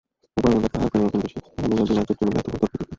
উভয়ের 0.37 0.57
মধ্যে 0.61 0.69
কাহার 0.73 0.89
প্রেমের 0.91 1.11
ওজন 1.11 1.21
বেশি, 1.23 1.37
তাহা 1.55 1.65
লইয়া 1.69 1.85
বিনা-যুক্তিমূলে 1.89 2.41
তুমুল 2.45 2.45
তর্কবিতর্ক। 2.51 2.87